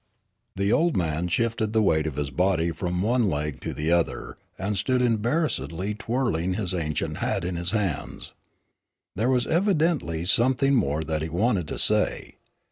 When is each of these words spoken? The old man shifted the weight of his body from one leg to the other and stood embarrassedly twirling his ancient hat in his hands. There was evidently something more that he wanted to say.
The 0.55 0.73
old 0.73 0.97
man 0.97 1.27
shifted 1.27 1.73
the 1.73 1.81
weight 1.83 2.07
of 2.07 2.15
his 2.15 2.31
body 2.31 2.71
from 2.71 3.03
one 3.03 3.29
leg 3.29 3.61
to 3.61 3.71
the 3.71 3.91
other 3.91 4.35
and 4.57 4.75
stood 4.75 4.99
embarrassedly 4.99 5.93
twirling 5.93 6.55
his 6.55 6.73
ancient 6.73 7.17
hat 7.17 7.45
in 7.45 7.55
his 7.55 7.69
hands. 7.69 8.33
There 9.15 9.29
was 9.29 9.45
evidently 9.45 10.25
something 10.25 10.73
more 10.73 11.03
that 11.03 11.21
he 11.21 11.29
wanted 11.29 11.67
to 11.67 11.77
say. 11.77 12.37